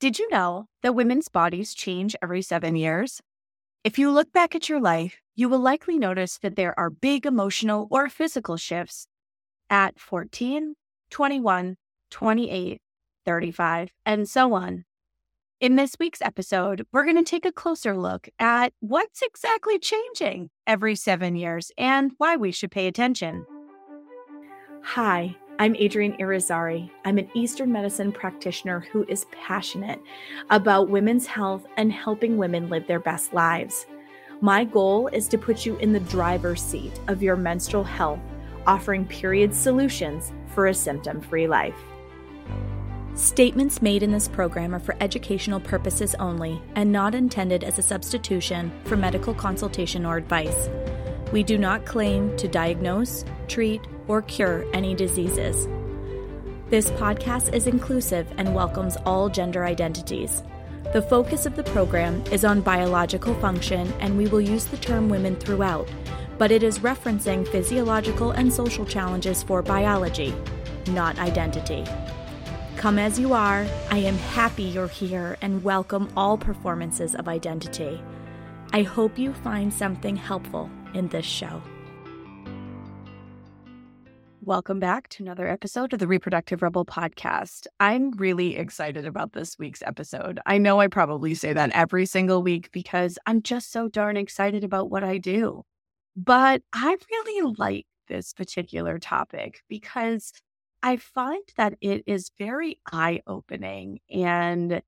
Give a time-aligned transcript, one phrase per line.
[0.00, 3.20] Did you know that women's bodies change every seven years?
[3.84, 7.26] If you look back at your life, you will likely notice that there are big
[7.26, 9.06] emotional or physical shifts
[9.68, 10.74] at 14,
[11.10, 11.76] 21,
[12.10, 12.80] 28,
[13.26, 14.86] 35, and so on.
[15.60, 20.48] In this week's episode, we're going to take a closer look at what's exactly changing
[20.66, 23.44] every seven years and why we should pay attention.
[24.82, 26.90] Hi, I'm Adrienne Irizarry.
[27.04, 30.00] I'm an Eastern medicine practitioner who is passionate
[30.48, 33.84] about women's health and helping women live their best lives.
[34.40, 38.20] My goal is to put you in the driver's seat of your menstrual health,
[38.66, 41.76] offering period solutions for a symptom free life.
[43.14, 47.82] Statements made in this program are for educational purposes only and not intended as a
[47.82, 50.70] substitution for medical consultation or advice.
[51.32, 55.68] We do not claim to diagnose, treat, or cure any diseases.
[56.68, 60.42] This podcast is inclusive and welcomes all gender identities.
[60.92, 65.08] The focus of the program is on biological function, and we will use the term
[65.08, 65.88] women throughout,
[66.38, 70.34] but it is referencing physiological and social challenges for biology,
[70.88, 71.84] not identity.
[72.76, 78.02] Come as you are, I am happy you're here and welcome all performances of identity.
[78.72, 81.62] I hope you find something helpful in this show.
[84.42, 87.66] Welcome back to another episode of the Reproductive Rebel podcast.
[87.78, 90.40] I'm really excited about this week's episode.
[90.46, 94.64] I know I probably say that every single week because I'm just so darn excited
[94.64, 95.64] about what I do.
[96.16, 100.32] But I really like this particular topic because
[100.82, 104.80] I find that it is very eye opening and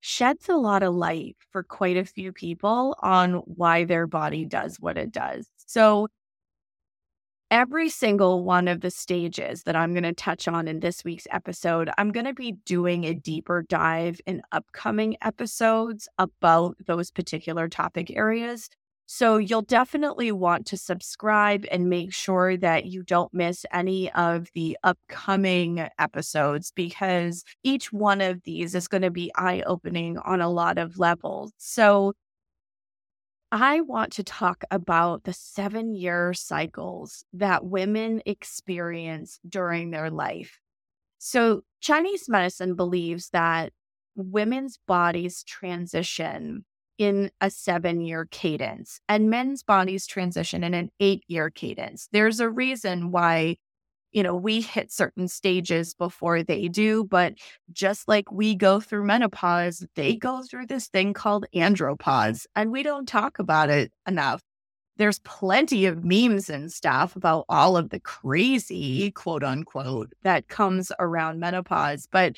[0.00, 4.80] sheds a lot of light for quite a few people on why their body does
[4.80, 5.48] what it does.
[5.64, 6.08] So,
[7.50, 11.26] every single one of the stages that I'm going to touch on in this week's
[11.30, 17.68] episode, I'm going to be doing a deeper dive in upcoming episodes about those particular
[17.68, 18.68] topic areas.
[19.08, 24.48] So you'll definitely want to subscribe and make sure that you don't miss any of
[24.54, 30.40] the upcoming episodes because each one of these is going to be eye opening on
[30.40, 31.52] a lot of levels.
[31.56, 32.14] So
[33.52, 40.58] I want to talk about the seven year cycles that women experience during their life.
[41.18, 43.72] So, Chinese medicine believes that
[44.16, 46.64] women's bodies transition
[46.98, 52.08] in a seven year cadence and men's bodies transition in an eight year cadence.
[52.12, 53.56] There's a reason why
[54.12, 57.34] you know, we hit certain stages before they do, but
[57.72, 62.82] just like we go through menopause, they go through this thing called andropause, and we
[62.82, 64.42] don't talk about it enough.
[64.96, 70.90] There's plenty of memes and stuff about all of the crazy, quote unquote, that comes
[70.98, 72.08] around menopause.
[72.10, 72.36] But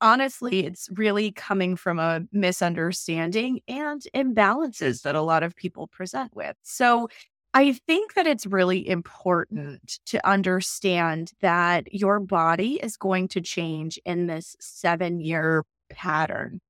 [0.00, 6.34] honestly, it's really coming from a misunderstanding and imbalances that a lot of people present
[6.34, 6.56] with.
[6.62, 7.08] So
[7.52, 13.98] I think that it's really important to understand that your body is going to change
[14.04, 16.60] in this seven year pattern.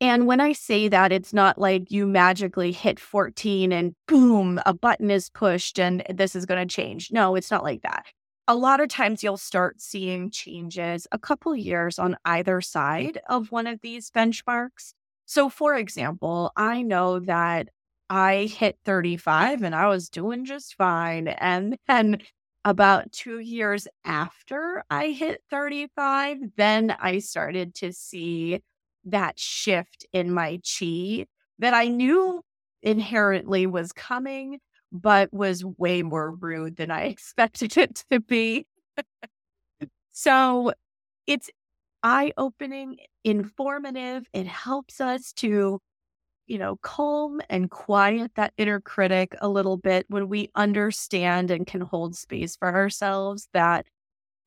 [0.00, 4.72] And when I say that, it's not like you magically hit 14 and boom, a
[4.72, 7.12] button is pushed and this is going to change.
[7.12, 8.06] No, it's not like that.
[8.48, 13.52] A lot of times you'll start seeing changes a couple years on either side of
[13.52, 14.94] one of these benchmarks.
[15.26, 17.68] So, for example, I know that
[18.10, 21.28] I hit 35 and I was doing just fine.
[21.28, 22.18] And then
[22.64, 28.60] about two years after I hit 35, then I started to see
[29.04, 31.26] that shift in my chi
[31.60, 32.42] that I knew
[32.82, 34.58] inherently was coming,
[34.92, 38.66] but was way more rude than I expected it to be.
[40.12, 40.72] so
[41.26, 41.50] it's
[42.02, 44.24] eye opening, informative.
[44.32, 45.80] It helps us to
[46.50, 51.64] you know, calm and quiet that inner critic a little bit when we understand and
[51.64, 53.86] can hold space for ourselves that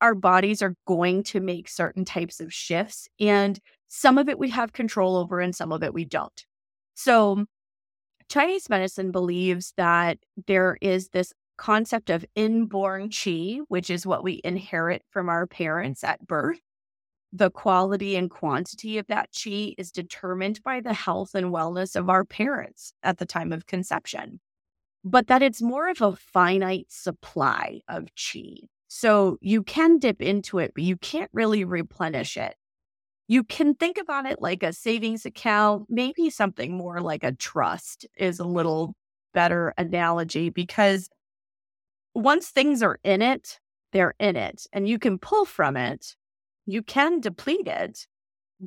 [0.02, 3.08] our bodies are going to make certain types of shifts.
[3.18, 6.44] And some of it we have control over and some of it we don't.
[6.94, 7.46] So,
[8.28, 14.42] Chinese medicine believes that there is this concept of inborn qi, which is what we
[14.44, 16.60] inherit from our parents at birth
[17.34, 22.08] the quality and quantity of that chi is determined by the health and wellness of
[22.08, 24.38] our parents at the time of conception,
[25.04, 28.54] but that it's more of a finite supply of chi.
[28.86, 32.54] So you can dip into it, but you can't really replenish it.
[33.26, 38.06] You can think about it like a savings account, maybe something more like a trust
[38.16, 38.94] is a little
[39.32, 41.08] better analogy because
[42.14, 43.58] once things are in it,
[43.92, 46.14] they're in it and you can pull from it
[46.66, 48.06] you can deplete it,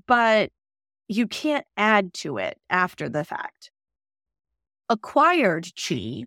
[0.05, 0.51] but
[1.07, 3.71] you can't add to it after the fact.
[4.89, 6.23] Acquired chi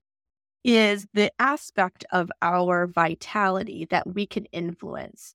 [0.64, 5.34] is the aspect of our vitality that we can influence.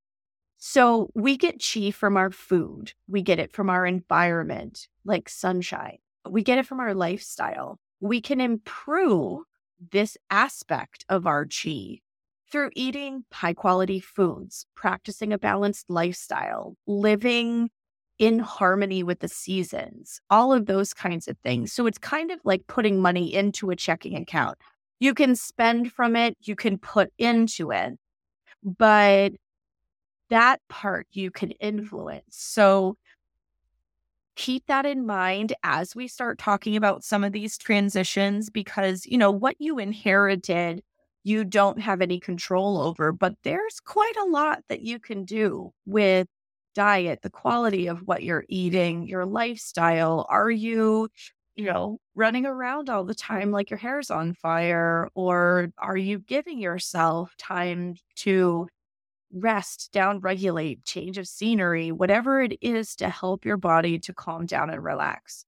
[0.57, 5.97] So we get chi from our food, we get it from our environment, like sunshine,
[6.27, 7.79] we get it from our lifestyle.
[7.99, 9.43] We can improve
[9.91, 12.01] this aspect of our chi
[12.51, 17.69] through eating high quality foods, practicing a balanced lifestyle, living
[18.17, 21.73] in harmony with the seasons, all of those kinds of things.
[21.73, 24.57] So it's kind of like putting money into a checking account.
[24.99, 27.93] You can spend from it, you can put into it,
[28.63, 29.33] but
[30.29, 32.23] that part you can influence.
[32.29, 32.97] So
[34.35, 39.17] keep that in mind as we start talking about some of these transitions because, you
[39.17, 40.81] know, what you inherited,
[41.25, 45.73] you don't have any control over, but there's quite a lot that you can do
[45.85, 46.27] with
[46.75, 50.27] diet, the quality of what you're eating, your lifestyle.
[50.29, 51.09] Are you,
[51.55, 55.09] you know, running around all the time like your hair's on fire?
[55.15, 58.67] Or are you giving yourself time to
[59.33, 64.45] rest, down regulate, change of scenery, whatever it is to help your body to calm
[64.45, 65.45] down and relax?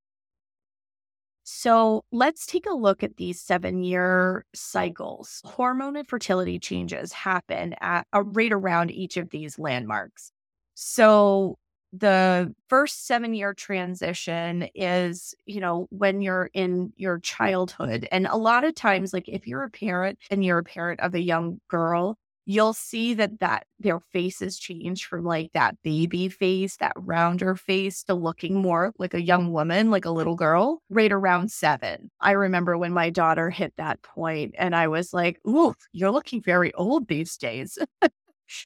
[1.49, 5.41] So let's take a look at these seven year cycles.
[5.45, 10.33] Hormone and fertility changes happen at uh, a rate around each of these landmarks.
[10.73, 11.57] So
[11.93, 18.09] the first seven year transition is, you know, when you're in your childhood.
[18.11, 21.15] And a lot of times, like if you're a parent and you're a parent of
[21.15, 22.17] a young girl,
[22.47, 28.03] you'll see that that their faces change from like that baby face, that rounder face
[28.05, 32.09] to looking more like a young woman, like a little girl, right around seven.
[32.21, 36.41] I remember when my daughter hit that point and I was like, ooh, you're looking
[36.41, 37.77] very old these days.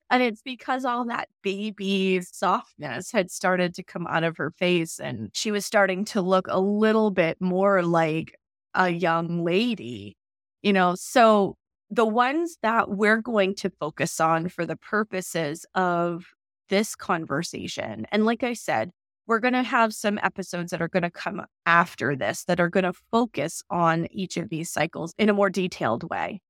[0.10, 5.00] And it's because all that baby softness had started to come out of her face
[5.00, 8.36] and she was starting to look a little bit more like
[8.75, 10.18] a young lady,
[10.62, 10.95] you know.
[10.95, 11.56] So
[11.91, 16.25] the ones that we're going to focus on for the purposes of
[16.69, 18.91] this conversation, and like I said,
[19.27, 22.69] we're going to have some episodes that are going to come after this that are
[22.69, 26.41] going to focus on each of these cycles in a more detailed way.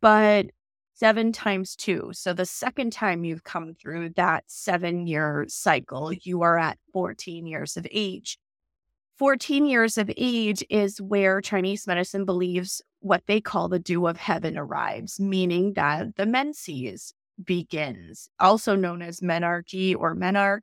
[0.00, 0.46] But
[0.94, 2.10] seven times two.
[2.12, 7.46] So the second time you've come through that seven year cycle, you are at 14
[7.46, 8.38] years of age.
[9.18, 14.16] 14 years of age is where Chinese medicine believes what they call the dew of
[14.16, 20.60] heaven arrives, meaning that the menses begins, also known as menarche or menarch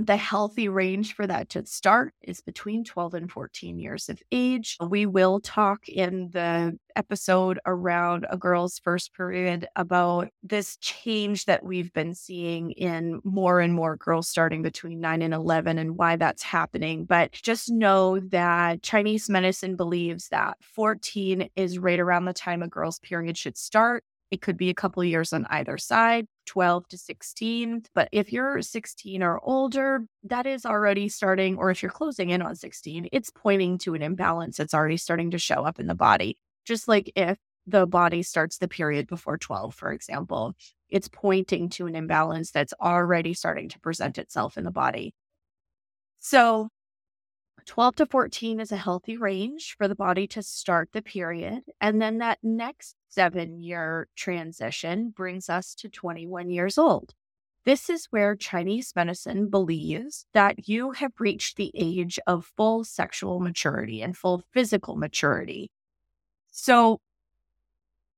[0.00, 4.76] the healthy range for that to start is between 12 and 14 years of age.
[4.80, 11.64] We will talk in the episode around a girl's first period about this change that
[11.64, 16.16] we've been seeing in more and more girls starting between 9 and 11 and why
[16.16, 17.04] that's happening.
[17.04, 22.68] But just know that Chinese medicine believes that 14 is right around the time a
[22.68, 24.04] girl's period should start.
[24.30, 27.82] It could be a couple years on either side, 12 to 16.
[27.94, 32.40] But if you're 16 or older, that is already starting, or if you're closing in
[32.40, 35.94] on 16, it's pointing to an imbalance that's already starting to show up in the
[35.94, 36.38] body.
[36.64, 40.54] Just like if the body starts the period before 12, for example,
[40.88, 45.14] it's pointing to an imbalance that's already starting to present itself in the body.
[46.18, 46.68] So
[47.66, 51.62] 12 to 14 is a healthy range for the body to start the period.
[51.80, 57.14] And then that next seven year transition brings us to 21 years old.
[57.64, 63.38] This is where Chinese medicine believes that you have reached the age of full sexual
[63.38, 65.70] maturity and full physical maturity.
[66.50, 67.00] So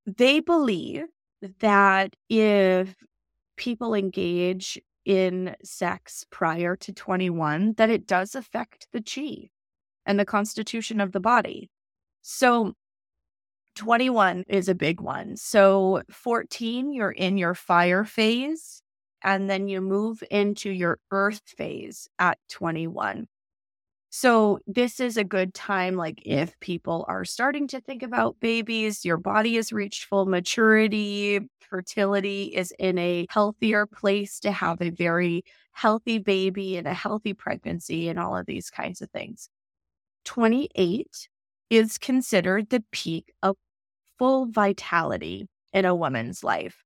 [0.06, 1.06] they believe
[1.60, 2.94] that if
[3.56, 9.50] people engage in sex prior to 21 that it does affect the chi
[10.06, 11.70] and the constitution of the body.
[12.22, 12.74] So
[13.76, 15.36] 21 is a big one.
[15.36, 18.82] So 14, you're in your fire phase,
[19.22, 23.26] and then you move into your earth phase at 21.
[24.14, 29.06] So, this is a good time, like if people are starting to think about babies,
[29.06, 34.90] your body has reached full maturity, fertility is in a healthier place to have a
[34.90, 39.48] very healthy baby and a healthy pregnancy, and all of these kinds of things.
[40.24, 41.28] 28
[41.70, 43.56] is considered the peak of
[44.18, 46.84] full vitality in a woman's life.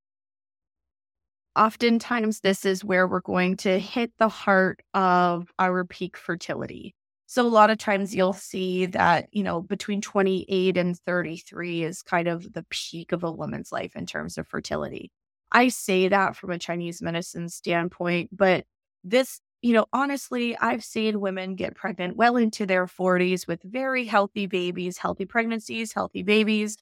[1.56, 6.95] Oftentimes, this is where we're going to hit the heart of our peak fertility.
[7.26, 12.02] So a lot of times you'll see that, you know, between 28 and 33 is
[12.02, 15.10] kind of the peak of a woman's life in terms of fertility.
[15.52, 18.64] I say that from a Chinese medicine standpoint, but
[19.02, 24.04] this, you know, honestly, I've seen women get pregnant well into their 40s with very
[24.04, 26.76] healthy babies, healthy pregnancies, healthy babies.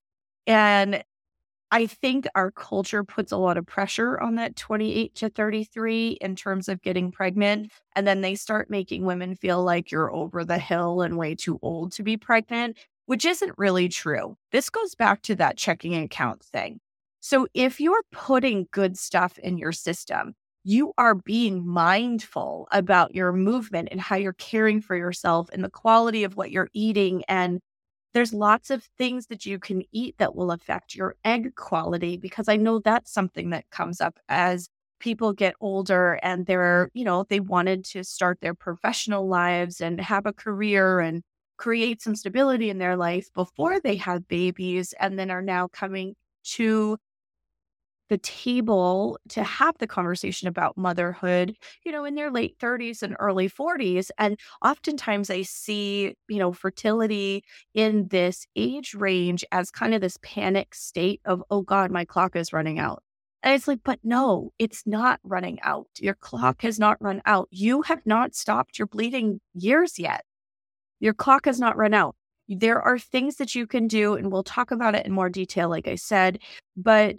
[0.46, 1.02] And
[1.70, 6.36] I think our culture puts a lot of pressure on that 28 to 33 in
[6.36, 7.72] terms of getting pregnant.
[7.96, 11.58] And then they start making women feel like you're over the hill and way too
[11.62, 14.36] old to be pregnant, which isn't really true.
[14.52, 16.80] This goes back to that checking account thing.
[17.20, 23.32] So if you're putting good stuff in your system, you are being mindful about your
[23.32, 27.22] movement and how you're caring for yourself and the quality of what you're eating.
[27.28, 27.60] And
[28.14, 32.48] there's lots of things that you can eat that will affect your egg quality because
[32.48, 34.68] I know that's something that comes up as
[35.00, 40.00] people get older and they're, you know, they wanted to start their professional lives and
[40.00, 41.22] have a career and
[41.56, 46.14] create some stability in their life before they have babies and then are now coming
[46.44, 46.96] to
[48.08, 53.16] the table to have the conversation about motherhood, you know, in their late 30s and
[53.18, 54.10] early 40s.
[54.18, 57.44] And oftentimes I see, you know, fertility
[57.74, 62.36] in this age range as kind of this panic state of, oh God, my clock
[62.36, 63.02] is running out.
[63.42, 65.88] And it's like, but no, it's not running out.
[65.98, 67.48] Your clock has not run out.
[67.50, 70.24] You have not stopped your bleeding years yet.
[71.00, 72.16] Your clock has not run out.
[72.48, 75.68] There are things that you can do, and we'll talk about it in more detail,
[75.68, 76.38] like I said,
[76.76, 77.16] but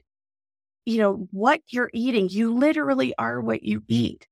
[0.86, 2.30] you know, what you're eating.
[2.30, 4.28] You literally are what you eat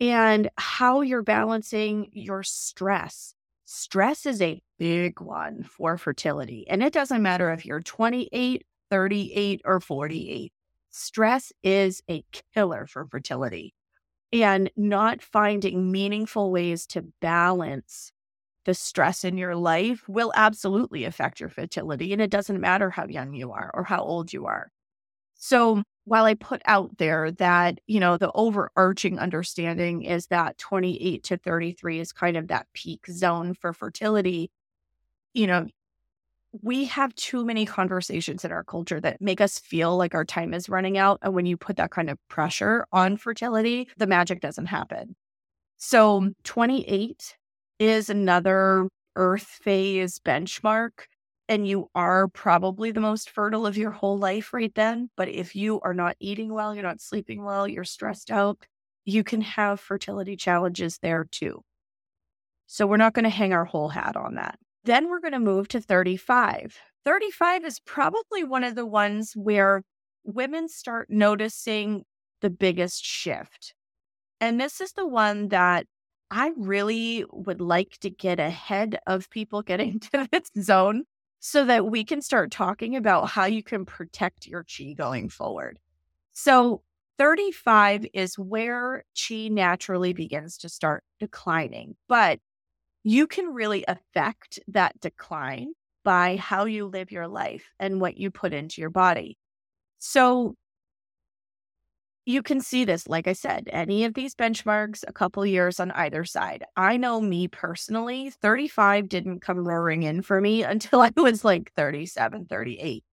[0.00, 3.34] and how you're balancing your stress.
[3.64, 6.66] Stress is a big one for fertility.
[6.68, 10.52] And it doesn't matter if you're 28, 38, or 48.
[10.90, 13.74] Stress is a killer for fertility.
[14.32, 18.12] And not finding meaningful ways to balance
[18.64, 22.12] the stress in your life will absolutely affect your fertility.
[22.12, 24.70] And it doesn't matter how young you are or how old you are.
[25.40, 31.24] So while I put out there that, you know, the overarching understanding is that 28
[31.24, 34.50] to 33 is kind of that peak zone for fertility,
[35.34, 35.66] you know,
[36.62, 40.52] we have too many conversations in our culture that make us feel like our time
[40.52, 41.18] is running out.
[41.22, 45.16] And when you put that kind of pressure on fertility, the magic doesn't happen.
[45.78, 47.36] So 28
[47.78, 51.06] is another earth phase benchmark
[51.50, 55.10] and you are probably the most fertile of your whole life right then.
[55.16, 58.64] But if you are not eating well, you're not sleeping well, you're stressed out,
[59.04, 61.62] you can have fertility challenges there too.
[62.68, 64.60] So we're not going to hang our whole hat on that.
[64.84, 66.78] Then we're going to move to 35.
[67.04, 69.82] 35 is probably one of the ones where
[70.22, 72.04] women start noticing
[72.42, 73.74] the biggest shift.
[74.40, 75.86] And this is the one that
[76.30, 81.06] I really would like to get ahead of people getting to this zone
[81.40, 85.78] so that we can start talking about how you can protect your chi going forward.
[86.32, 86.82] So,
[87.18, 92.38] 35 is where chi naturally begins to start declining, but
[93.02, 95.72] you can really affect that decline
[96.04, 99.36] by how you live your life and what you put into your body.
[99.98, 100.56] So,
[102.26, 105.90] you can see this, like I said, any of these benchmarks, a couple years on
[105.92, 106.64] either side.
[106.76, 111.72] I know me personally, 35 didn't come roaring in for me until I was like
[111.76, 113.04] 37, 38.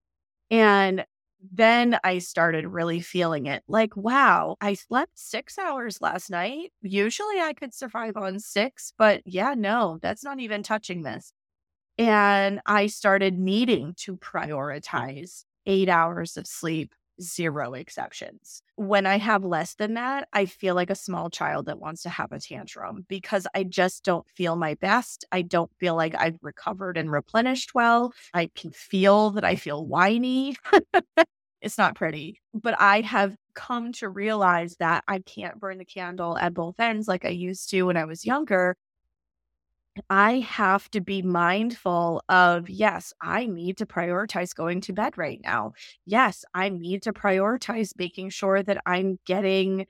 [0.51, 1.05] And
[1.53, 6.71] then I started really feeling it like, wow, I slept six hours last night.
[6.81, 11.31] Usually I could survive on six, but yeah, no, that's not even touching this.
[11.97, 18.61] And I started needing to prioritize eight hours of sleep zero exceptions.
[18.75, 22.09] When I have less than that, I feel like a small child that wants to
[22.09, 25.25] have a tantrum because I just don't feel my best.
[25.31, 28.13] I don't feel like I've recovered and replenished well.
[28.33, 30.55] I can feel that I feel whiny.
[31.61, 36.37] it's not pretty, but I have come to realize that I can't burn the candle
[36.37, 38.75] at both ends like I used to when I was younger.
[40.09, 45.39] I have to be mindful of yes, I need to prioritize going to bed right
[45.43, 45.73] now.
[46.05, 49.87] Yes, I need to prioritize making sure that I'm getting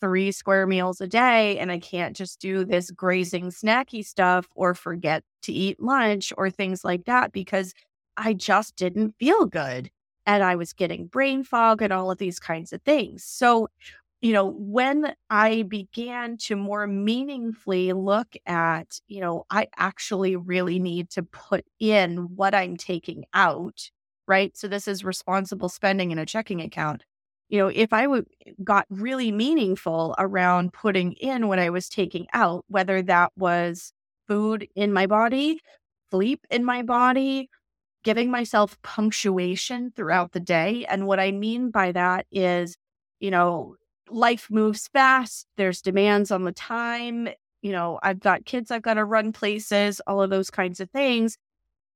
[0.00, 4.74] three square meals a day and I can't just do this grazing snacky stuff or
[4.74, 7.74] forget to eat lunch or things like that because
[8.16, 9.90] I just didn't feel good
[10.26, 13.24] and I was getting brain fog and all of these kinds of things.
[13.24, 13.68] So
[14.22, 20.78] you know, when I began to more meaningfully look at, you know, I actually really
[20.78, 23.90] need to put in what I'm taking out,
[24.28, 24.56] right?
[24.56, 27.04] So this is responsible spending in a checking account.
[27.48, 31.88] You know, if I would eh, got really meaningful around putting in what I was
[31.88, 33.92] taking out, whether that was
[34.28, 35.60] food in my body,
[36.12, 37.50] sleep in my body,
[38.04, 40.84] giving myself punctuation throughout the day.
[40.86, 42.76] And what I mean by that is,
[43.20, 43.76] you know,
[44.10, 45.46] life moves fast.
[45.56, 47.28] There's demands on the time.
[47.62, 50.90] You know, I've got kids, I've got to run places, all of those kinds of
[50.90, 51.38] things.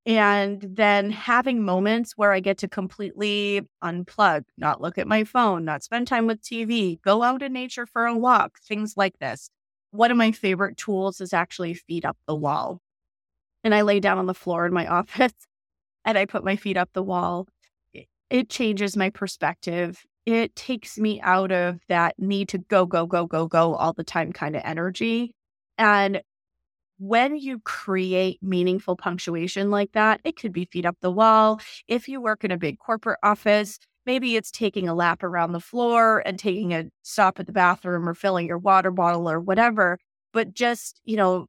[0.07, 5.65] And then having moments where I get to completely unplug, not look at my phone,
[5.65, 9.51] not spend time with TV, go out in nature for a walk, things like this.
[9.91, 12.81] One of my favorite tools is actually feet up the wall.
[13.65, 15.35] And I lay down on the floor in my office
[16.05, 17.49] and I put my feet up the wall.
[18.31, 23.27] It changes my perspective it takes me out of that need to go, go, go,
[23.27, 25.35] go, go all the time kind of energy.
[25.79, 26.21] And
[26.99, 31.61] when you create meaningful punctuation like that, it could be feet up the wall.
[31.89, 35.61] If you work in a big corporate office, maybe it's taking a lap around the
[35.61, 39.99] floor and taking a stop at the bathroom or filling your water bottle or whatever.
[40.33, 41.47] But just, you know,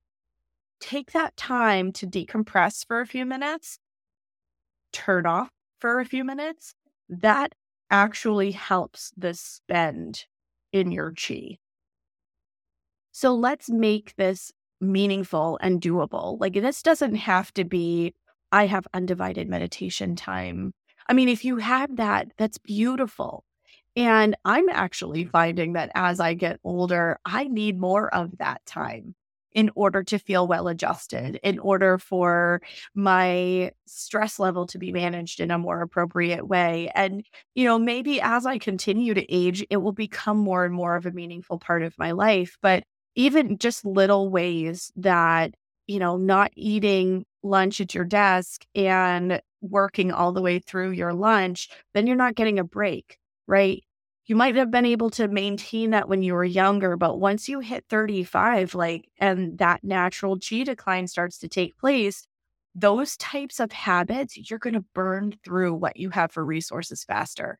[0.79, 3.79] take that time to decompress for a few minutes,
[4.91, 6.73] turn off for a few minutes.
[7.09, 7.53] That
[7.89, 10.25] actually helps the spend
[10.71, 11.57] in your chi.
[13.11, 16.39] So let's make this meaningful and doable.
[16.39, 18.13] Like this doesn't have to be,
[18.51, 20.73] I have undivided meditation time.
[21.07, 23.43] I mean, if you have that, that's beautiful.
[23.95, 29.15] And I'm actually finding that as I get older, I need more of that time
[29.57, 32.61] in order to feel well adjusted, in order for
[32.95, 36.91] my stress level to be managed in a more appropriate way.
[36.95, 40.95] And, you know, maybe as I continue to age, it will become more and more
[40.95, 42.57] of a meaningful part of my life.
[42.61, 42.83] But
[43.15, 45.55] even just little ways that,
[45.87, 51.13] you know, not eating lunch at your desk and working all the way through your
[51.13, 53.83] lunch, then you're not getting a break, right?
[54.27, 57.61] You might have been able to maintain that when you were younger, but once you
[57.61, 62.27] hit 35, like, and that natural chi decline starts to take place,
[62.75, 67.57] those types of habits, you're going to burn through what you have for resources faster.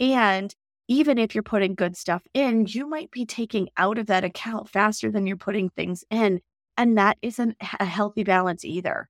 [0.00, 0.52] And
[0.88, 4.68] even if you're putting good stuff in, you might be taking out of that account
[4.68, 6.40] faster than you're putting things in.
[6.76, 9.08] And that isn't a healthy balance either.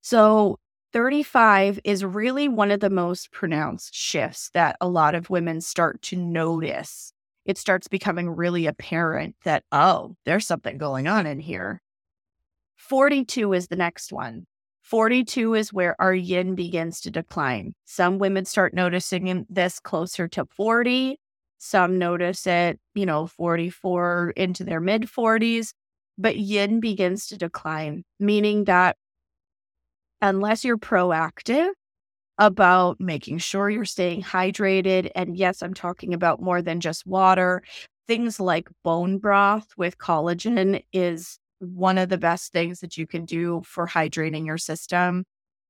[0.00, 0.58] So
[0.92, 6.00] 35 is really one of the most pronounced shifts that a lot of women start
[6.02, 7.12] to notice.
[7.44, 11.82] It starts becoming really apparent that, oh, there's something going on in here.
[12.76, 14.46] 42 is the next one.
[14.82, 17.74] 42 is where our yin begins to decline.
[17.84, 21.18] Some women start noticing this closer to 40.
[21.58, 25.74] Some notice it, you know, 44 into their mid 40s.
[26.16, 28.96] But yin begins to decline, meaning that
[30.22, 31.70] unless you're proactive
[32.38, 35.10] about making sure you're staying hydrated.
[35.14, 37.62] And yes, I'm talking about more than just water.
[38.06, 43.24] Things like bone broth with collagen is one of the best things that you can
[43.24, 45.24] do for hydrating your system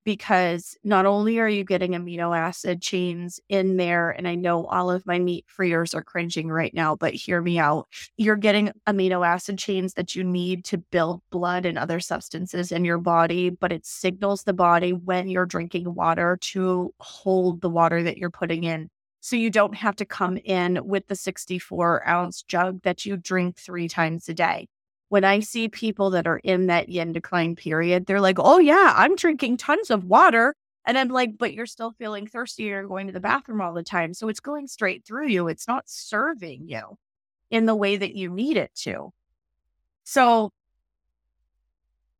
[0.08, 4.90] because not only are you getting amino acid chains in there, and I know all
[4.90, 7.88] of my meat freers are cringing right now, but hear me out.
[8.16, 12.86] You're getting amino acid chains that you need to build blood and other substances in
[12.86, 18.02] your body, but it signals the body when you're drinking water to hold the water
[18.02, 18.88] that you're putting in.
[19.20, 23.58] So you don't have to come in with the 64 ounce jug that you drink
[23.58, 24.68] three times a day
[25.08, 28.92] when I see people that are in that yin decline period, they're like, oh, yeah,
[28.96, 30.54] I'm drinking tons of water.
[30.84, 32.64] And I'm like, but you're still feeling thirsty.
[32.64, 34.14] You're going to the bathroom all the time.
[34.14, 35.48] So it's going straight through you.
[35.48, 36.96] It's not serving you
[37.50, 39.12] in the way that you need it to.
[40.04, 40.52] So,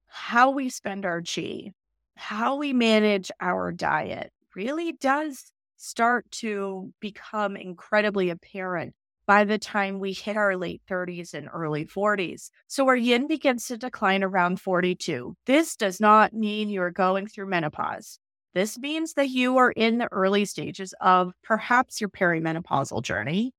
[0.06, 1.72] how we spend our chi,
[2.14, 8.94] how we manage our diet really does start to become incredibly apparent
[9.28, 12.48] by the time we hit our late 30s and early 40s.
[12.66, 15.36] So our yin begins to decline around 42.
[15.44, 18.18] This does not mean you're going through menopause.
[18.54, 23.52] This means that you are in the early stages of perhaps your perimenopausal journey,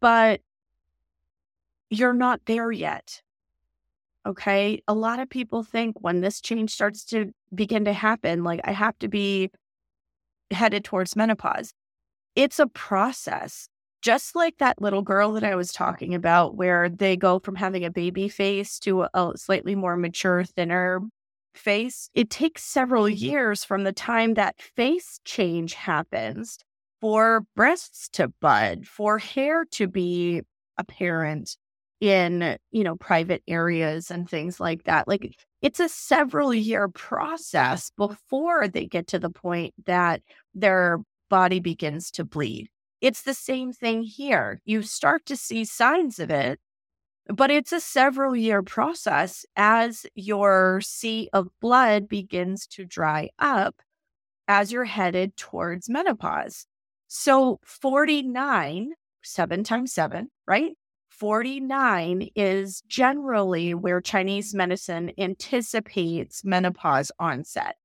[0.00, 0.40] but
[1.90, 3.20] you're not there yet.
[4.24, 4.80] Okay.
[4.86, 8.70] A lot of people think when this change starts to begin to happen, like I
[8.70, 9.50] have to be
[10.52, 11.74] headed towards menopause.
[12.36, 13.68] It's a process
[14.04, 17.86] just like that little girl that I was talking about, where they go from having
[17.86, 21.00] a baby face to a slightly more mature, thinner
[21.54, 23.24] face, it takes several mm-hmm.
[23.24, 26.58] years from the time that face change happens
[27.00, 30.42] for breasts to bud, for hair to be
[30.76, 31.56] apparent
[32.00, 35.08] in, you know, private areas and things like that.
[35.08, 40.20] Like it's a several year process before they get to the point that
[40.54, 40.98] their
[41.30, 42.68] body begins to bleed.
[43.04, 44.62] It's the same thing here.
[44.64, 46.58] You start to see signs of it,
[47.26, 53.82] but it's a several year process as your sea of blood begins to dry up
[54.48, 56.64] as you're headed towards menopause.
[57.06, 60.72] So 49 seven times seven, right?
[61.10, 67.76] 49 is generally where Chinese medicine anticipates menopause onset.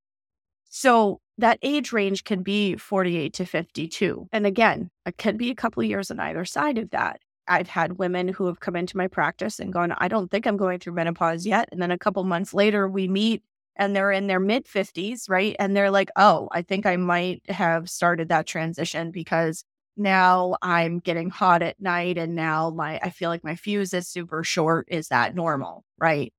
[0.70, 4.28] So that age range can be 48 to 52.
[4.32, 7.22] And again, it could be a couple of years on either side of that.
[7.48, 10.58] I've had women who have come into my practice and gone, I don't think I'm
[10.58, 11.70] going through menopause yet.
[11.72, 13.42] And then a couple months later, we meet
[13.76, 15.56] and they're in their mid 50s, right?
[15.58, 19.64] And they're like, oh, I think I might have started that transition because
[19.98, 24.08] now I'm getting hot at night and now my I feel like my fuse is
[24.08, 24.88] super short.
[24.90, 25.86] Is that normal?
[25.98, 26.34] Right.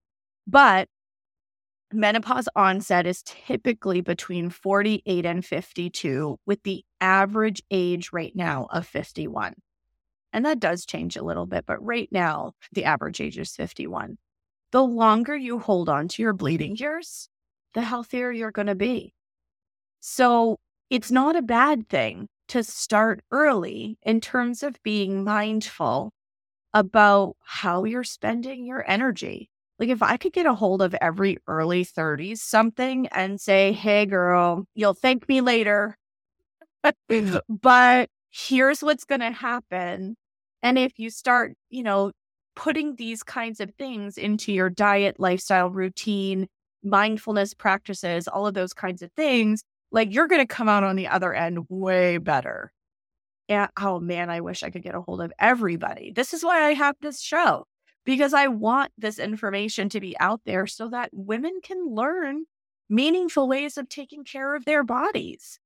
[0.46, 0.88] But
[1.92, 8.86] menopause onset is typically between 48 and 52, with the average age right now of
[8.86, 9.54] 51.
[10.32, 14.18] And that does change a little bit, but right now, the average age is 51.
[14.72, 17.28] The longer you hold on to your bleeding years,
[17.74, 19.12] the healthier you're going to be.
[20.00, 20.56] So
[20.88, 26.12] it's not a bad thing to start early in terms of being mindful
[26.72, 29.50] about how you're spending your energy.
[29.80, 34.04] Like, if I could get a hold of every early 30s something and say, hey,
[34.04, 35.96] girl, you'll thank me later,
[37.48, 40.16] but here's what's going to happen.
[40.62, 42.12] And if you start, you know,
[42.54, 46.46] putting these kinds of things into your diet, lifestyle, routine,
[46.84, 50.96] mindfulness practices, all of those kinds of things, like you're going to come out on
[50.96, 52.70] the other end way better.
[53.48, 56.12] And oh man, I wish I could get a hold of everybody.
[56.14, 57.64] This is why I have this show
[58.10, 62.46] because I want this information to be out there so that women can learn
[62.88, 65.60] meaningful ways of taking care of their bodies.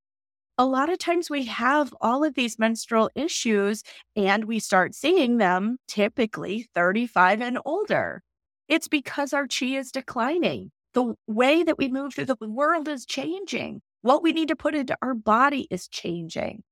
[0.59, 3.83] A lot of times we have all of these menstrual issues
[4.15, 8.23] and we start seeing them typically 35 and older.
[8.69, 10.71] It's because our chi is declining.
[10.93, 13.81] The way that we move through the world is changing.
[14.03, 16.63] What we need to put into our body is changing.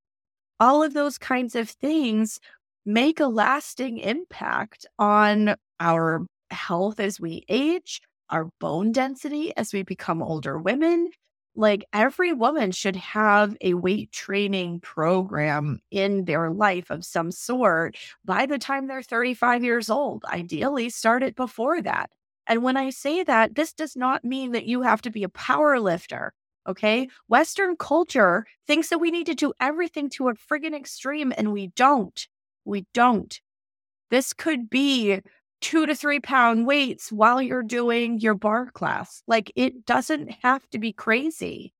[0.60, 2.40] All of those kinds of things
[2.84, 9.82] make a lasting impact on our health as we age, our bone density as we
[9.82, 11.10] become older women.
[11.54, 17.96] Like every woman should have a weight training program in their life of some sort
[18.24, 20.24] by the time they're 35 years old.
[20.24, 22.10] Ideally, start it before that.
[22.46, 25.28] And when I say that, this does not mean that you have to be a
[25.28, 26.32] power lifter.
[26.66, 27.08] Okay.
[27.28, 31.68] Western culture thinks that we need to do everything to a friggin' extreme, and we
[31.68, 32.26] don't.
[32.64, 33.40] We don't.
[34.10, 35.20] This could be
[35.60, 39.22] two to three pound weights while you're doing your barre class.
[39.26, 41.72] Like it doesn't have to be crazy,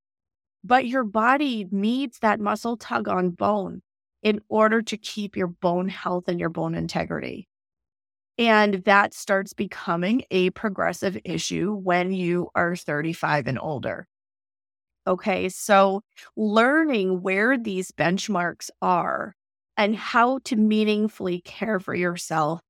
[0.65, 3.83] but your body needs that muscle tug on bone
[4.23, 7.49] in order to keep your bone health and your bone integrity.
[8.39, 14.07] And that starts becoming a progressive issue when you are 35 and older.
[15.07, 15.49] Okay.
[15.49, 16.03] So
[16.37, 19.35] learning where these benchmarks are
[19.77, 22.61] and how to meaningfully care for yourself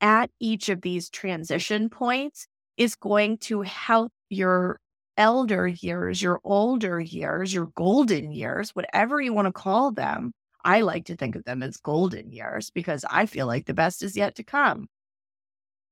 [0.00, 2.46] at each of these transition points
[2.76, 4.78] is going to help your
[5.16, 10.32] elder years, your older years, your golden years, whatever you want to call them.
[10.64, 14.02] I like to think of them as golden years because I feel like the best
[14.02, 14.86] is yet to come.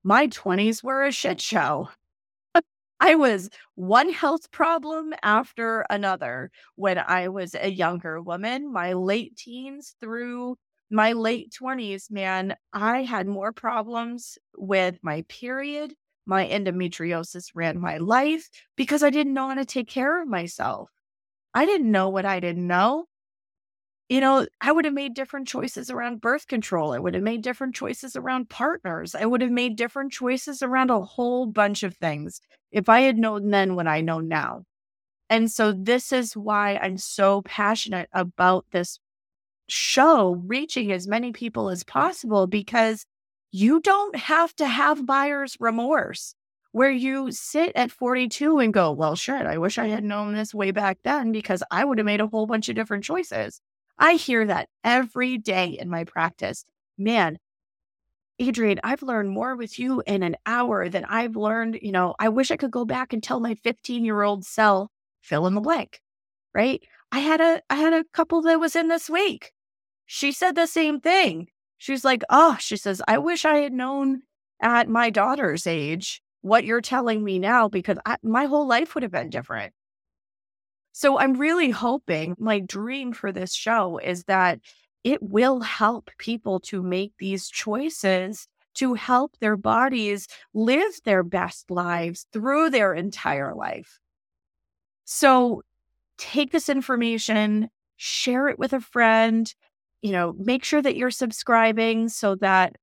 [0.03, 1.91] My 20s were a shit show.
[3.01, 9.37] I was one health problem after another when I was a younger woman, my late
[9.37, 10.57] teens through
[10.91, 15.95] my late 20s, man, I had more problems with my period.
[16.27, 20.91] My endometriosis ran my life because I didn't know how to take care of myself.
[21.55, 23.07] I didn't know what I didn't know.
[24.11, 26.93] You know, I would have made different choices around birth control.
[26.93, 29.15] I would have made different choices around partners.
[29.15, 32.41] I would have made different choices around a whole bunch of things
[32.73, 34.65] if I had known then what I know now.
[35.29, 38.99] And so this is why I'm so passionate about this
[39.69, 43.07] show reaching as many people as possible because
[43.53, 46.35] you don't have to have buyer's remorse
[46.73, 50.53] where you sit at 42 and go, well, shit, I wish I had known this
[50.53, 53.61] way back then because I would have made a whole bunch of different choices.
[54.01, 56.65] I hear that every day in my practice.
[56.97, 57.39] Man,
[58.41, 61.79] Adrienne, I've learned more with you in an hour than I've learned.
[61.83, 64.91] You know, I wish I could go back and tell my 15 year old self,
[65.21, 66.01] fill in the blank,
[66.55, 66.83] right?
[67.13, 69.53] I had a, I had a couple that was in this week.
[70.07, 71.49] She said the same thing.
[71.77, 74.23] She's like, oh, she says, I wish I had known
[74.63, 79.03] at my daughter's age what you're telling me now because I, my whole life would
[79.03, 79.75] have been different.
[80.93, 84.61] So I'm really hoping my dream for this show is that
[85.05, 91.71] it will help people to make these choices to help their bodies live their best
[91.71, 94.01] lives through their entire life.
[95.05, 95.63] So
[96.19, 99.53] take this information, share it with a friend,
[100.03, 102.77] you know, make sure that you're subscribing so that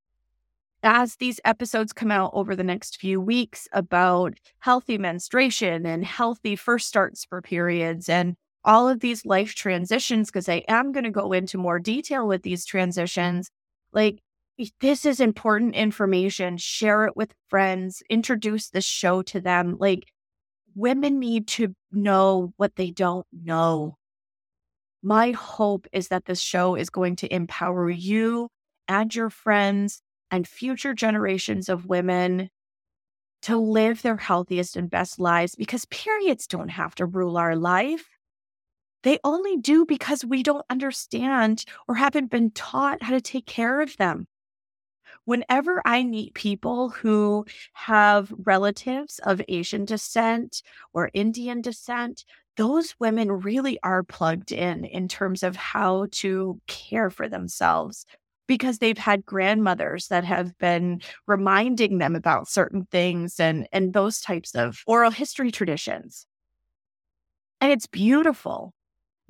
[0.87, 6.55] as these episodes come out over the next few weeks about healthy menstruation and healthy
[6.55, 11.11] first starts for periods and all of these life transitions, because I am going to
[11.11, 13.51] go into more detail with these transitions,
[13.91, 14.19] like
[14.79, 16.55] this is important information.
[16.55, 19.75] Share it with friends, introduce the show to them.
[19.77, 20.05] Like
[20.73, 23.97] women need to know what they don't know.
[25.03, 28.47] My hope is that this show is going to empower you
[28.87, 32.49] and your friends and future generations of women
[33.43, 38.05] to live their healthiest and best lives because periods don't have to rule our life.
[39.03, 43.79] They only do because we don't understand or haven't been taught how to take care
[43.81, 44.27] of them.
[45.25, 50.61] Whenever I meet people who have relatives of Asian descent
[50.93, 52.23] or Indian descent,
[52.55, 58.05] those women really are plugged in in terms of how to care for themselves,
[58.47, 64.19] because they've had grandmothers that have been reminding them about certain things and and those
[64.21, 66.25] types of oral history traditions.
[67.61, 68.73] And it's beautiful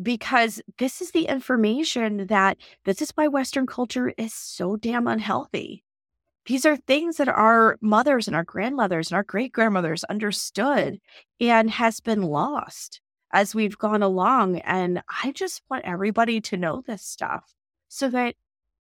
[0.01, 5.83] because this is the information that this is why Western culture is so damn unhealthy.
[6.45, 10.99] These are things that our mothers and our grandmothers and our great grandmothers understood
[11.41, 13.01] and has been lost
[13.33, 14.59] as we've gone along.
[14.59, 17.53] And I just want everybody to know this stuff
[17.89, 18.35] so that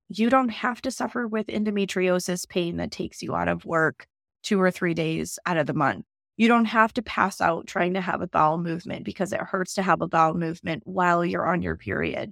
[0.09, 4.07] you don't have to suffer with endometriosis pain that takes you out of work
[4.43, 6.05] two or three days out of the month.
[6.37, 9.73] You don't have to pass out trying to have a bowel movement because it hurts
[9.73, 12.31] to have a bowel movement while you're on your period.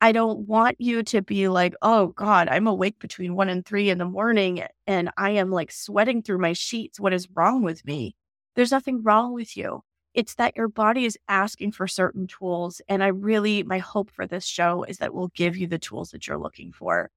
[0.00, 3.88] I don't want you to be like, oh God, I'm awake between one and three
[3.88, 7.00] in the morning and I am like sweating through my sheets.
[7.00, 8.16] What is wrong with me?
[8.54, 9.82] There's nothing wrong with you.
[10.14, 12.80] It's that your body is asking for certain tools.
[12.88, 16.10] And I really, my hope for this show is that we'll give you the tools
[16.10, 17.10] that you're looking for.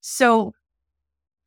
[0.00, 0.52] So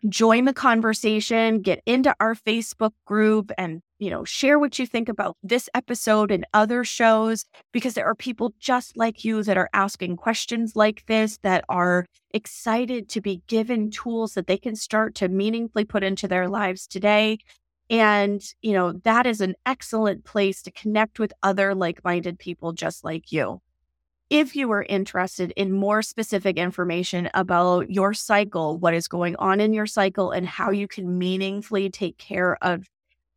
[0.10, 5.10] join the conversation, get into our Facebook group and, you know, share what you think
[5.10, 9.70] about this episode and other shows because there are people just like you that are
[9.74, 15.16] asking questions like this that are excited to be given tools that they can start
[15.16, 17.40] to meaningfully put into their lives today
[17.90, 22.74] and, you know, that is an excellent place to connect with other like minded people
[22.74, 23.62] just like you.
[24.30, 29.60] If you are interested in more specific information about your cycle, what is going on
[29.60, 32.88] in your cycle, and how you can meaningfully take care of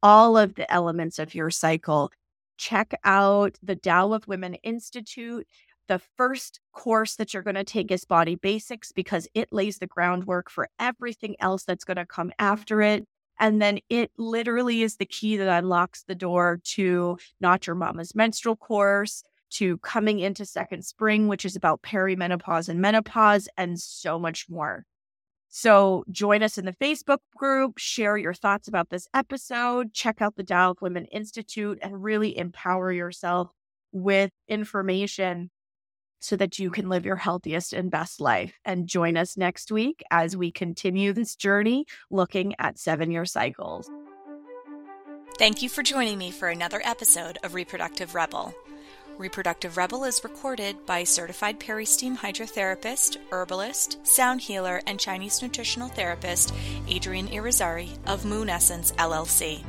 [0.02, 2.10] all of the elements of your cycle,
[2.56, 5.46] check out the Tao of Women Institute.
[5.88, 9.86] The first course that you're going to take is Body Basics because it lays the
[9.86, 13.06] groundwork for everything else that's going to come after it.
[13.38, 18.14] And then it literally is the key that unlocks the door to Not Your Mama's
[18.14, 24.18] Menstrual Course, to coming into Second Spring, which is about perimenopause and menopause, and so
[24.18, 24.84] much more.
[25.48, 30.36] So join us in the Facebook group, share your thoughts about this episode, check out
[30.36, 33.50] the of Women Institute, and really empower yourself
[33.90, 35.50] with information
[36.20, 38.58] so that you can live your healthiest and best life.
[38.64, 43.90] And join us next week as we continue this journey looking at seven year cycles.
[45.38, 48.54] Thank you for joining me for another episode of Reproductive Rebel.
[49.18, 56.54] Reproductive Rebel is recorded by certified peristeam hydrotherapist, herbalist, sound healer, and Chinese nutritional therapist
[56.88, 59.64] Adrienne Irizarry of Moon Essence LLC.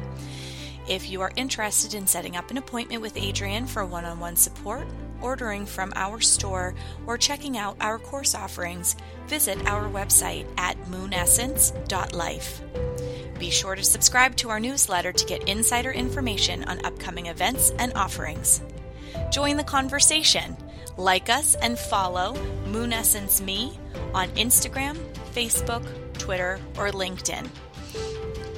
[0.88, 4.36] If you are interested in setting up an appointment with Adrienne for one on one
[4.36, 4.88] support,
[5.22, 6.76] ordering from our store,
[7.08, 8.96] or checking out our course offerings,
[9.28, 12.62] visit our website at moonessence.life.
[13.40, 17.94] Be sure to subscribe to our newsletter to get insider information on upcoming events and
[17.94, 18.62] offerings.
[19.32, 20.58] Join the conversation.
[20.98, 22.36] Like us and follow
[22.68, 23.80] Moon Essence Me
[24.14, 24.98] on Instagram,
[25.34, 25.86] Facebook,
[26.18, 27.48] Twitter, or LinkedIn.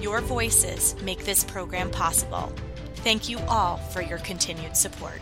[0.01, 2.51] Your voices make this program possible.
[2.95, 5.21] Thank you all for your continued support.